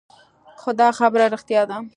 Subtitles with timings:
[0.61, 1.77] خو دا خبره رښتيا ده.